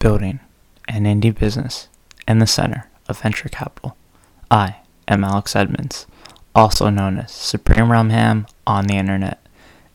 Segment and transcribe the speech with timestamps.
[0.00, 0.40] building
[0.88, 1.88] an indie business
[2.26, 3.96] in the center of venture capital.
[4.50, 4.76] I
[5.06, 6.06] am Alex Edmonds,
[6.54, 9.38] also known as Supreme Rumham on the internet,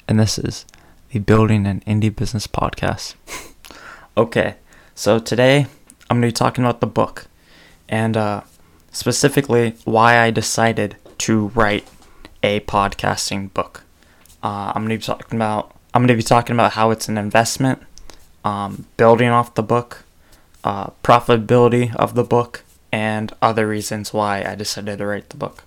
[0.07, 0.65] and this is
[1.09, 3.15] the Building an Indie Business podcast.
[4.17, 4.55] okay,
[4.93, 5.65] so today
[6.09, 7.25] I'm going to be talking about the book
[7.89, 8.41] and uh,
[8.91, 11.87] specifically why I decided to write
[12.43, 13.83] a podcasting book.
[14.43, 17.07] Uh, I'm going to be talking about I'm going to be talking about how it's
[17.07, 17.81] an investment,
[18.45, 20.03] um, building off the book,
[20.63, 25.63] uh, profitability of the book, and other reasons why I decided to write the book.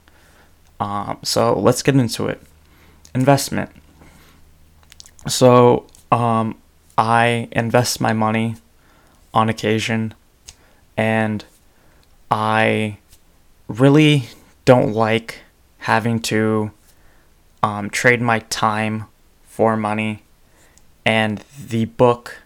[0.81, 2.41] Um, so let's get into it.
[3.15, 3.71] Investment.
[5.27, 6.57] So um,
[6.97, 8.55] I invest my money
[9.35, 10.15] on occasion,
[10.97, 11.45] and
[12.31, 12.99] I
[13.67, 14.29] really
[14.65, 15.41] don't like
[15.79, 16.71] having to
[17.63, 19.07] um, trade my time
[19.43, 20.23] for money,
[21.05, 22.37] and the book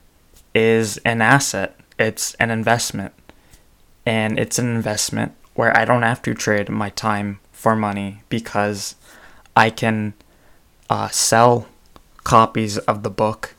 [0.55, 1.79] is an asset.
[1.99, 3.13] It's an investment,
[4.05, 8.97] and it's an investment where I don't have to trade my time for money because
[9.57, 10.15] I can
[10.89, 11.67] uh, sell
[12.25, 13.55] copies of the book,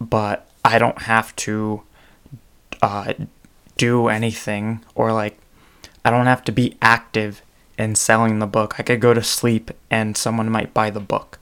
[0.00, 1.82] but I don't have to
[2.82, 3.12] uh,
[3.76, 5.38] do anything or like
[6.04, 7.42] I don't have to be active
[7.78, 8.74] in selling the book.
[8.78, 11.38] I could go to sleep and someone might buy the book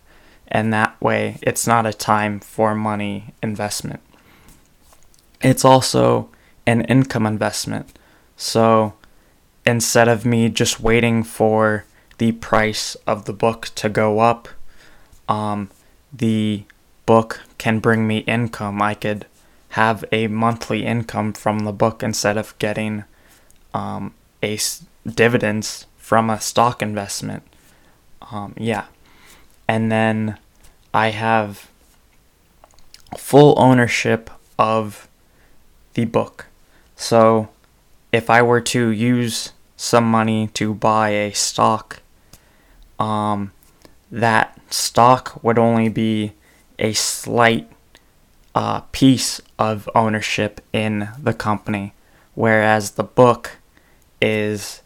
[0.49, 4.01] and that way it's not a time for money investment.
[5.43, 6.29] It's also
[6.67, 7.99] an income investment.
[8.37, 8.95] So
[9.65, 11.85] instead of me just waiting for
[12.19, 14.49] the price of the book to go up,
[15.29, 15.71] um,
[16.13, 16.65] the
[17.05, 18.81] book can bring me income.
[18.81, 19.27] I could
[19.71, 23.05] have a monthly income from the book instead of getting
[23.75, 27.43] um, a s- dividends from a stock investment.
[28.31, 28.87] Um, yeah
[29.69, 30.39] and then
[30.95, 31.69] I have
[33.17, 35.09] full ownership of
[35.97, 36.47] the book.
[36.95, 37.49] So
[38.13, 42.01] if I were to use some money to buy a stock,
[42.99, 43.53] um,
[44.11, 46.35] that stock would only be
[46.79, 47.69] a slight
[48.55, 51.95] uh, piece of ownership in the company,
[52.35, 53.53] whereas the book
[54.21, 54.83] is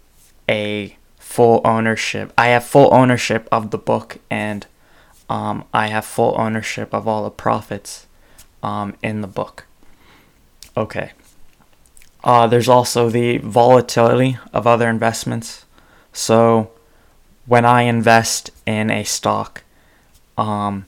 [0.49, 2.33] a full ownership.
[2.39, 4.67] I have full ownership of the book and
[5.29, 8.07] um, I have full ownership of all the profits
[8.63, 9.67] um, in the book.
[10.77, 11.13] Okay.
[12.23, 15.65] Uh, there's also the volatility of other investments.
[16.13, 16.71] So
[17.47, 19.65] when I invest in a stock,
[20.37, 20.87] um,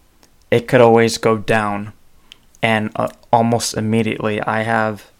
[0.50, 1.92] it could always go down.
[2.62, 5.10] And uh, almost immediately, I have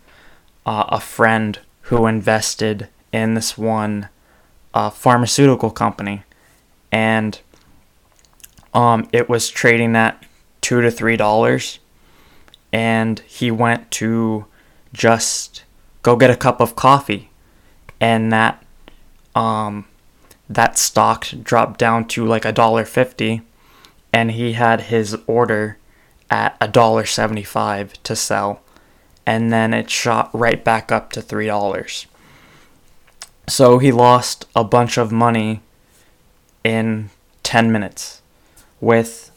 [0.65, 4.09] uh, a friend who invested in this one
[4.75, 6.23] uh, pharmaceutical company.
[6.91, 7.41] And
[8.75, 10.23] um, it was trading at
[10.61, 11.79] two to three dollars,
[12.73, 14.47] and he went to
[14.93, 15.65] just
[16.03, 17.31] go get a cup of coffee,
[18.01, 18.65] and that
[19.35, 19.87] um,
[20.49, 23.43] that stock dropped down to like a dollar fifty,
[24.13, 25.79] and he had his order
[26.31, 28.63] at a dollar seventy five to sell,
[29.27, 32.07] and then it shot right back up to three dollars.
[33.49, 35.61] So he lost a bunch of money
[36.65, 37.11] in
[37.43, 38.23] 10 minutes
[38.81, 39.31] with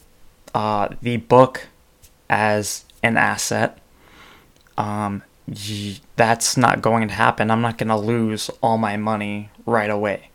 [0.54, 1.66] uh, the book
[2.30, 3.78] as an asset,
[4.78, 5.22] um,
[6.16, 7.50] that's not going to happen.
[7.50, 10.30] I'm not going to lose all my money right away.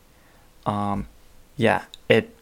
[0.66, 1.08] Um,
[1.58, 2.36] yeah, it.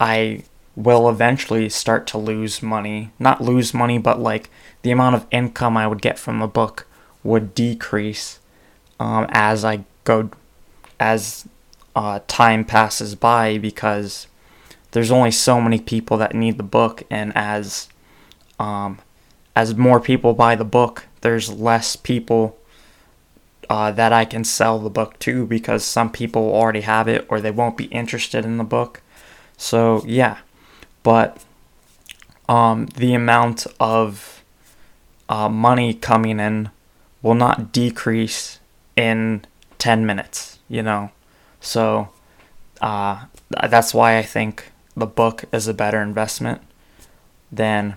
[0.00, 3.10] I will eventually start to lose money.
[3.18, 4.50] Not lose money, but like
[4.82, 6.86] the amount of income I would get from the book
[7.22, 8.38] would decrease
[9.00, 10.30] um, as I go,
[10.98, 11.46] as
[11.94, 14.26] uh, time passes by because
[14.92, 17.88] there's only so many people that need the book, and as
[18.58, 18.98] um,
[19.58, 22.56] as more people buy the book, there's less people
[23.68, 27.40] uh, that I can sell the book to because some people already have it or
[27.40, 29.02] they won't be interested in the book.
[29.56, 30.38] So yeah,
[31.02, 31.42] but
[32.48, 34.44] um, the amount of
[35.28, 36.70] uh, money coming in
[37.20, 38.60] will not decrease
[38.94, 39.44] in
[39.78, 41.10] 10 minutes, you know.
[41.60, 42.10] So
[42.80, 43.24] uh,
[43.68, 46.62] that's why I think the book is a better investment
[47.50, 47.96] than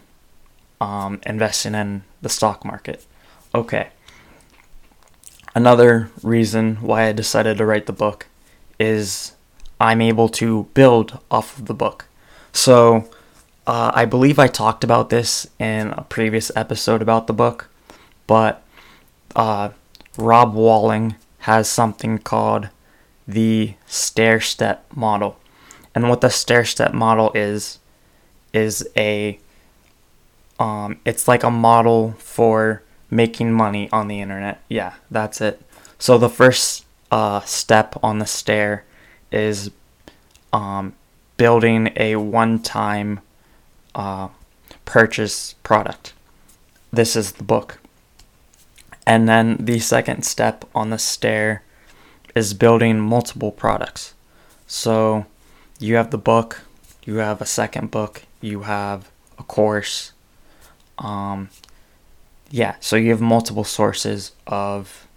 [0.81, 3.05] um, investing in the stock market.
[3.53, 3.89] Okay.
[5.53, 8.27] Another reason why I decided to write the book
[8.79, 9.33] is
[9.79, 12.07] I'm able to build off of the book.
[12.51, 13.09] So,
[13.67, 17.69] uh, I believe I talked about this in a previous episode about the book,
[18.25, 18.63] but
[19.35, 19.69] uh,
[20.17, 22.69] Rob Walling has something called
[23.27, 25.37] the stair step model.
[25.93, 27.77] And what the stair step model is
[28.51, 29.39] is a
[30.61, 34.61] um, it's like a model for making money on the internet.
[34.69, 35.59] Yeah, that's it.
[35.97, 38.85] So the first uh, step on the stair
[39.31, 39.71] is
[40.53, 40.93] um,
[41.35, 43.21] building a one-time
[43.95, 44.27] uh,
[44.85, 46.13] purchase product.
[46.93, 47.79] This is the book.
[49.07, 51.63] And then the second step on the stair
[52.35, 54.13] is building multiple products.
[54.67, 55.25] So
[55.79, 56.61] you have the book,
[57.03, 59.09] you have a second book, you have
[59.39, 60.11] a course.
[61.01, 61.49] Um,
[62.49, 65.07] yeah, so you have multiple sources of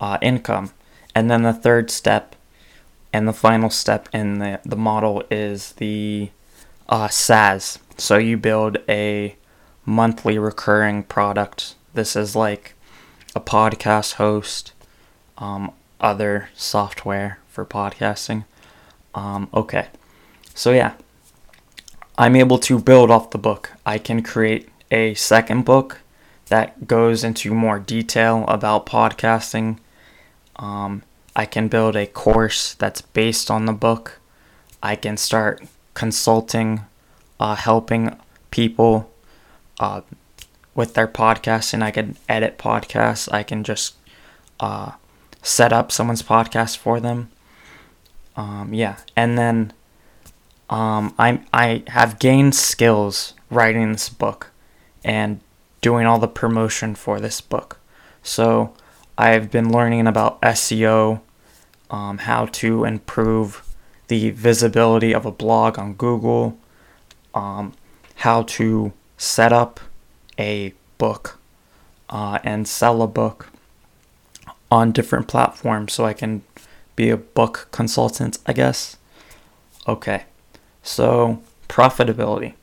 [0.00, 0.70] uh, income.
[1.14, 2.36] And then the third step
[3.12, 6.30] and the final step in the, the model is the
[6.88, 7.78] uh, SaaS.
[7.96, 9.36] So you build a
[9.86, 11.74] monthly recurring product.
[11.94, 12.74] This is like
[13.34, 14.72] a podcast host,
[15.38, 18.44] um, other software for podcasting.
[19.14, 19.86] Um, okay,
[20.54, 20.92] so yeah,
[22.18, 23.72] I'm able to build off the book.
[23.86, 26.00] I can create a second book
[26.46, 29.78] that goes into more detail about podcasting.
[30.56, 31.02] Um,
[31.34, 34.20] I can build a course that's based on the book.
[34.82, 35.62] I can start
[35.94, 36.82] consulting,
[37.40, 38.16] uh, helping
[38.50, 39.10] people
[39.80, 40.02] uh,
[40.74, 41.82] with their podcasting.
[41.82, 43.30] I can edit podcasts.
[43.32, 43.96] I can just
[44.60, 44.92] uh,
[45.42, 47.30] set up someone's podcast for them.
[48.36, 49.72] Um, yeah, and then
[50.68, 54.52] um, I I have gained skills writing this book
[55.06, 55.40] and
[55.80, 57.78] doing all the promotion for this book.
[58.22, 58.74] So
[59.16, 61.20] I've been learning about SEO,
[61.90, 63.62] um, how to improve
[64.08, 66.58] the visibility of a blog on Google,
[67.34, 67.72] um,
[68.16, 69.78] how to set up
[70.38, 71.38] a book
[72.10, 73.50] uh, and sell a book
[74.72, 76.42] on different platforms so I can
[76.96, 78.96] be a book consultant, I guess.
[79.86, 80.24] Okay,
[80.82, 82.54] so profitability.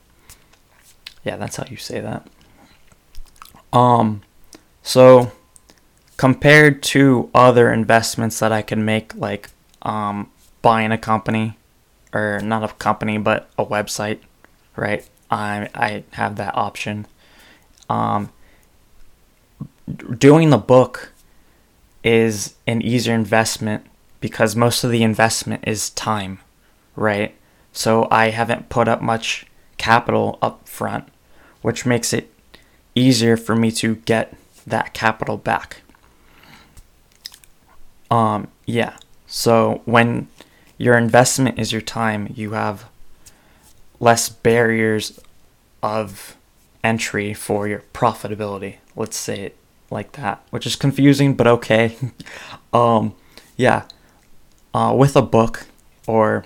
[1.24, 2.28] Yeah, that's how you say that.
[3.74, 4.22] Um,
[4.84, 5.32] so
[6.18, 9.50] compared to other investments that I can make, like
[9.82, 10.32] um,
[10.62, 11.58] buying a company,
[12.14, 14.20] or not a company, but a website,
[14.76, 15.06] right?
[15.30, 17.08] I I have that option.
[17.90, 18.30] Um,
[20.18, 21.12] doing the book
[22.04, 23.86] is an easier investment
[24.20, 26.40] because most of the investment is time,
[26.96, 27.36] right?
[27.72, 29.46] So I haven't put up much
[29.78, 31.08] capital up front,
[31.62, 32.33] which makes it
[32.96, 34.36] easier for me to get
[34.66, 35.82] that capital back.
[38.10, 38.98] Um, yeah.
[39.28, 40.28] So when
[40.78, 42.86] your investment is your time, you have
[44.00, 45.20] less barriers
[45.82, 46.36] of
[46.84, 48.76] entry for your profitability.
[48.96, 49.58] Let's say it
[49.90, 51.96] like that, which is confusing, but okay.
[52.74, 53.16] um,
[53.58, 53.86] yeah.
[54.74, 55.68] Uh, with a book
[56.08, 56.46] or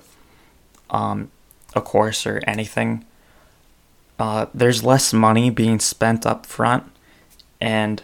[0.89, 1.31] um,
[1.75, 3.05] a course or anything,
[4.19, 6.83] uh, there's less money being spent up front,
[7.61, 8.01] and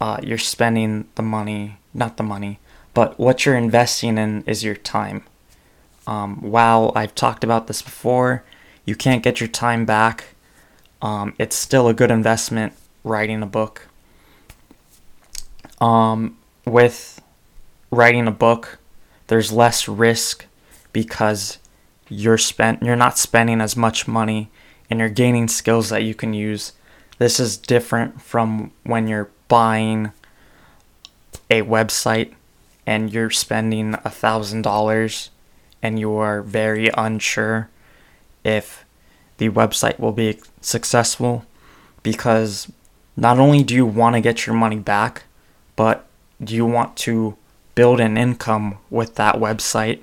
[0.00, 2.58] uh, you're spending the money, not the money,
[2.94, 5.24] but what you're investing in is your time.
[6.06, 8.42] Um, while I've talked about this before,
[8.84, 10.34] you can't get your time back.
[11.00, 12.72] Um, it's still a good investment
[13.04, 13.88] writing a book.
[15.80, 17.22] Um, with
[17.90, 18.78] writing a book,
[19.28, 20.46] there's less risk
[20.92, 21.58] because
[22.08, 24.50] you're spent you're not spending as much money
[24.90, 26.72] and you're gaining skills that you can use.
[27.18, 30.12] This is different from when you're buying
[31.48, 32.34] a website
[32.86, 35.30] and you're spending a thousand dollars
[35.82, 37.70] and you are very unsure
[38.44, 38.84] if
[39.38, 41.44] the website will be successful
[42.02, 42.70] because
[43.16, 45.24] not only do you want to get your money back,
[45.76, 46.06] but
[46.42, 47.36] do you want to
[47.74, 50.00] build an income with that website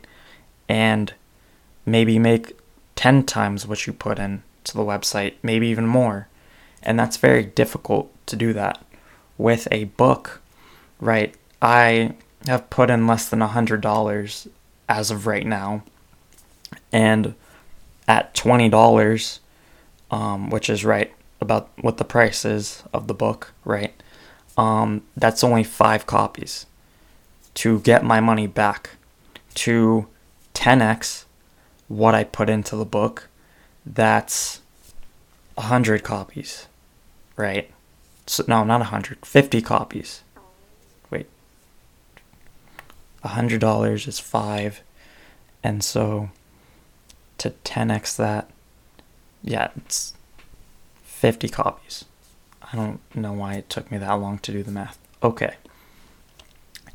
[0.70, 1.14] and
[1.86, 2.58] maybe make
[2.96, 6.28] 10 times what you put in to the website, maybe even more.
[6.84, 8.84] And that's very difficult to do that.
[9.38, 10.42] With a book,
[11.00, 11.36] right?
[11.62, 14.48] I have put in less than $100
[14.90, 15.84] as of right now.
[16.92, 17.36] And
[18.08, 19.40] at $20,
[20.12, 23.94] um, which is right about what the price is of the book, right?
[24.58, 26.66] Um, that's only five copies.
[27.56, 28.92] To get my money back,
[29.58, 30.08] to
[30.54, 31.26] 10x
[31.88, 33.28] what I put into the book,
[33.94, 34.62] that's
[35.56, 36.68] 100 copies,
[37.36, 37.72] right?
[38.26, 40.24] So, no, not 100, 50 copies.
[41.10, 41.28] Wait.
[43.24, 44.82] $100 is 5.
[45.64, 46.30] And so
[47.38, 48.50] to 10x that,
[49.44, 50.14] yeah, it's
[51.04, 52.06] 50 copies.
[52.62, 55.00] I don't know why it took me that long to do the math.
[55.24, 55.56] Okay.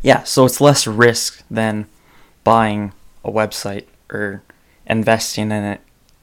[0.03, 1.87] Yeah, so it's less risk than
[2.45, 2.93] buying
[3.25, 4.43] a website or
[4.87, 5.81] investing in it,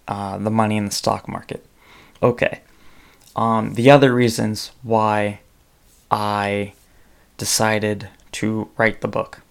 [0.09, 1.63] uh, the money in the stock market.
[2.21, 2.61] Okay.
[3.35, 5.41] Um, the other reasons why
[6.09, 6.73] I
[7.37, 9.41] decided to write the book.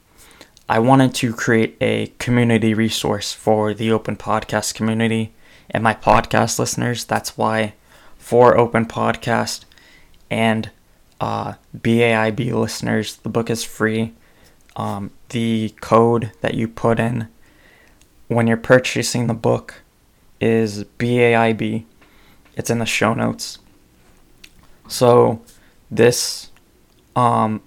[0.68, 5.32] I wanted to create a community resource for the open podcast community
[5.70, 7.04] and my podcast listeners.
[7.04, 7.74] That's why
[8.18, 9.64] for open podcast
[10.28, 10.70] and
[11.20, 14.12] uh, BAIB listeners, the book is free.
[14.74, 17.28] Um, the code that you put in
[18.26, 19.82] when you're purchasing the book
[20.40, 21.84] is BAIB.
[22.56, 23.58] It's in the show notes.
[24.88, 25.42] So
[25.90, 26.50] this
[27.16, 27.62] um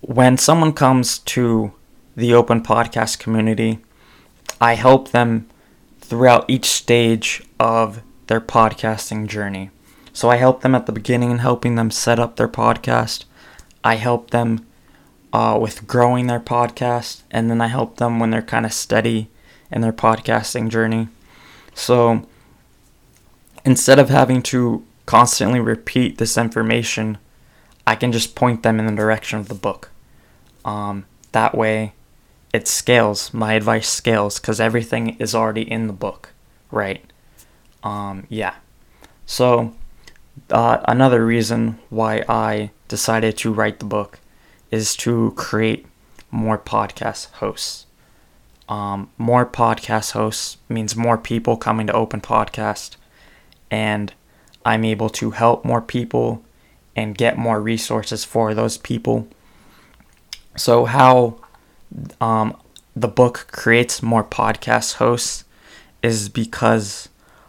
[0.00, 1.72] when someone comes to
[2.16, 3.78] the open podcast community,
[4.60, 5.48] I help them
[6.00, 9.70] throughout each stage of their podcasting journey.
[10.12, 13.24] So I help them at the beginning in helping them set up their podcast.
[13.84, 14.66] I help them
[15.32, 19.30] uh, with growing their podcast, and then I help them when they're kind of steady
[19.70, 21.08] in their podcasting journey.
[21.74, 22.26] So
[23.64, 27.18] instead of having to constantly repeat this information,
[27.86, 29.90] I can just point them in the direction of the book.
[30.64, 31.94] Um, that way,
[32.52, 33.32] it scales.
[33.32, 36.30] My advice scales because everything is already in the book,
[36.70, 37.04] right?
[37.82, 38.54] Um, yeah.
[39.26, 39.74] So,
[40.50, 44.18] uh, another reason why I decided to write the book
[44.70, 45.86] is to create
[46.30, 47.86] more podcast hosts.
[48.70, 52.94] Um, more podcast hosts means more people coming to Open Podcast,
[53.68, 54.14] and
[54.64, 56.44] I'm able to help more people
[56.94, 59.26] and get more resources for those people.
[60.56, 61.40] So, how
[62.20, 62.56] um,
[62.94, 65.44] the book creates more podcast hosts
[66.00, 67.08] is because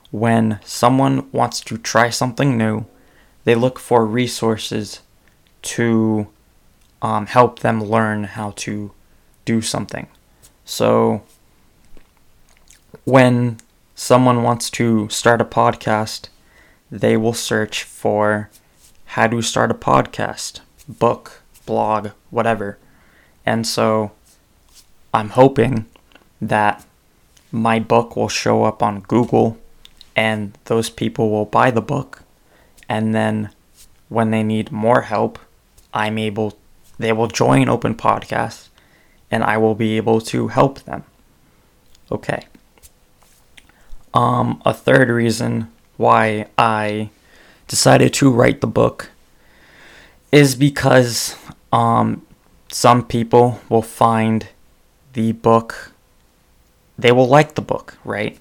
[0.10, 2.86] when someone wants to try something new,
[3.44, 5.02] they look for resources
[5.62, 6.28] to
[7.04, 8.92] um, help them learn how to
[9.46, 10.08] do something.
[10.66, 11.24] So,
[13.04, 13.58] when
[13.96, 16.30] someone wants to start a podcast,
[16.92, 18.50] they will search for
[19.06, 22.78] how to start a podcast, book, blog, whatever.
[23.46, 24.12] And so
[25.14, 25.86] I'm hoping
[26.42, 26.86] that
[27.52, 29.58] my book will show up on Google
[30.16, 32.24] and those people will buy the book
[32.88, 33.50] and then
[34.10, 35.40] when they need more help,
[35.94, 36.58] I'm able
[37.00, 38.68] they will join Open Podcast
[39.32, 41.04] and I will be able to help them.
[42.12, 42.46] Okay.
[44.14, 47.10] Um, a third reason why I
[47.68, 49.10] decided to write the book
[50.32, 51.36] is because
[51.72, 52.26] um,
[52.70, 54.50] some people will find
[55.14, 55.94] the book,
[56.98, 58.38] they will like the book, right?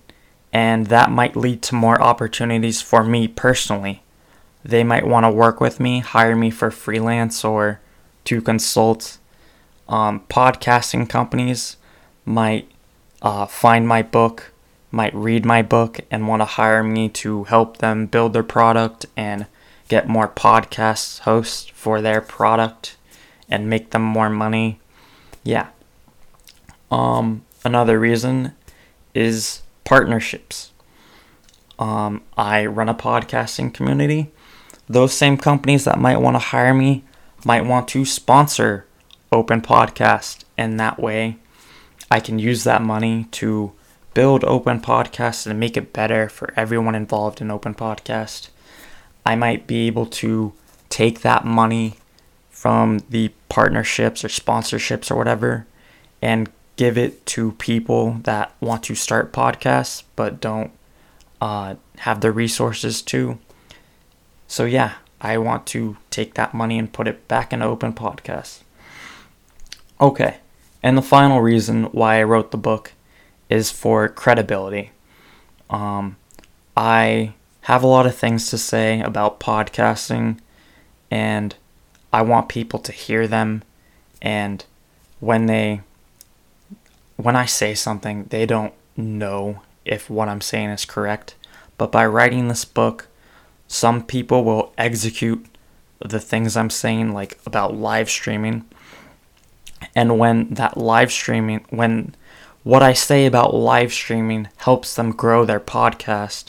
[0.52, 4.02] And that might lead to more opportunities for me personally.
[4.64, 7.80] They might want to work with me, hire me for freelance or
[8.25, 9.18] to consult.
[9.90, 11.76] Um, podcasting companies
[12.25, 12.70] might
[13.23, 14.52] uh, find my book,
[14.92, 19.06] might read my book, and want to hire me to help them build their product
[19.16, 19.47] and
[19.88, 22.97] get more podcast hosts for their product
[23.49, 24.78] and make them more money.
[25.42, 25.70] Yeah.
[26.92, 28.52] Um, another reason
[29.12, 30.70] is partnerships.
[31.80, 34.30] Um, I run a podcasting community.
[34.88, 37.02] Those same companies that might want to hire me
[37.44, 38.87] might want to sponsor
[39.33, 41.37] Open Podcast, and that way
[42.11, 43.73] I can use that money to
[44.15, 48.49] build Open Podcast and make it better for everyone involved in Open Podcast.
[49.25, 50.53] I might be able to
[50.89, 51.95] take that money
[52.51, 55.67] from the partnerships or sponsorships or whatever
[56.21, 60.73] and give it to people that want to start podcasts but don't
[61.41, 63.39] uh, have the resources to.
[64.49, 68.61] So, yeah, I want to take that money and put it back in open podcasts.
[70.00, 70.38] Okay,
[70.83, 72.92] and the final reason why I wrote the book
[73.50, 74.92] is for credibility.
[75.69, 76.16] Um,
[76.75, 80.38] I have a lot of things to say about podcasting,
[81.11, 81.54] and
[82.14, 83.62] I want people to hear them.
[84.23, 84.64] And
[85.19, 85.83] when they,
[87.16, 91.35] when I say something, they don't know if what I'm saying is correct.
[91.76, 93.09] But by writing this book,
[93.69, 95.45] some people will execute
[95.99, 98.64] the things I'm saying, like about live streaming.
[99.94, 102.14] And when that live streaming, when
[102.62, 106.47] what I say about live streaming helps them grow their podcast,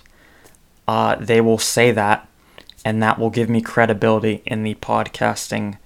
[0.88, 2.28] uh, they will say that,
[2.84, 5.78] and that will give me credibility in the podcasting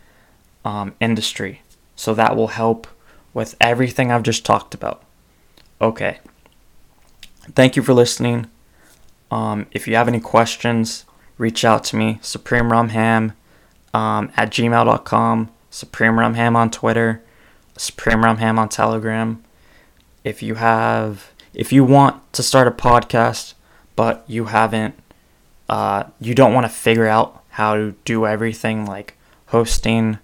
[0.63, 1.61] um, industry.
[1.95, 2.87] So that will help
[3.33, 5.03] with everything I've just talked about.
[5.79, 6.19] Okay.
[7.53, 8.47] Thank you for listening.
[9.29, 11.05] Um, if you have any questions,
[11.37, 17.21] reach out to me, Supreme um, at gmail.com, Supreme Rumham on Twitter,
[17.77, 19.43] Supreme Rumham on Telegram.
[20.23, 23.53] If you have, if you want to start a podcast,
[23.95, 24.95] but you haven't,
[25.69, 29.15] uh, you don't want to figure out how to do everything like
[29.47, 30.19] hosting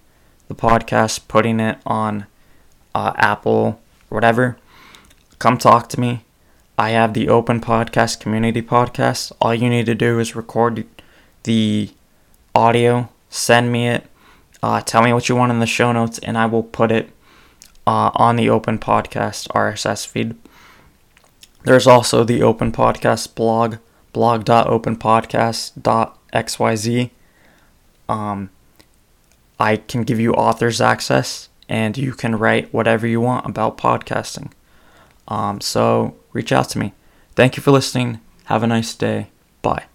[0.48, 2.26] the podcast, putting it on
[2.94, 3.80] uh, Apple,
[4.10, 4.58] whatever,
[5.40, 6.24] come talk to me.
[6.78, 9.32] I have the Open Podcast Community Podcast.
[9.40, 10.86] All you need to do is record
[11.44, 11.92] the
[12.56, 14.08] audio, send me it,
[14.64, 17.10] uh, tell me what you want in the show notes, and I will put it
[17.86, 20.36] uh, on the Open Podcast RSS feed.
[21.64, 23.76] There's also the Open Podcast blog,
[24.14, 27.10] blog.openpodcast.xyz.
[28.10, 28.50] Um,
[29.60, 34.52] I can give you author's access and you can write whatever you want about podcasting.
[35.28, 36.94] Um, so reach out to me.
[37.36, 38.20] Thank you for listening.
[38.46, 39.28] Have a nice day.
[39.62, 39.91] Bye.